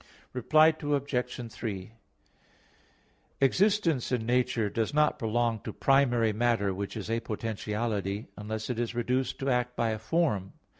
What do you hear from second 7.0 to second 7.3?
a